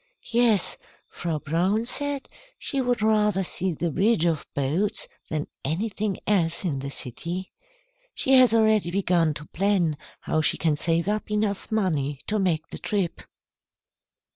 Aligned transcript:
"Yes, 0.31 0.79
Frau 1.11 1.37
Braun 1.37 1.85
said 1.85 2.27
she 2.57 2.81
would 2.81 3.03
rather 3.03 3.43
see 3.43 3.71
the 3.73 3.91
bridge 3.91 4.25
of 4.25 4.47
boats 4.55 5.07
than 5.29 5.45
anything 5.63 6.17
else 6.25 6.65
in 6.65 6.79
the 6.79 6.89
city. 6.89 7.51
She 8.15 8.31
has 8.33 8.51
already 8.51 8.89
begun 8.89 9.35
to 9.35 9.45
plan 9.45 9.97
how 10.21 10.41
she 10.41 10.57
can 10.57 10.75
save 10.75 11.07
up 11.07 11.29
enough 11.29 11.71
money 11.71 12.19
to 12.25 12.39
make 12.39 12.67
the 12.69 12.79
trip." 12.79 13.21